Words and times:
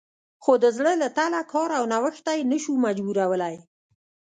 خو 0.43 0.51
د 0.63 0.65
زړه 0.77 0.93
له 1.01 1.07
تله 1.17 1.41
کار 1.51 1.69
او 1.79 1.83
نوښت 1.93 2.21
ته 2.25 2.31
یې 2.37 2.43
نه 2.51 2.57
شو 2.63 2.73
مجبورولی 2.85 3.55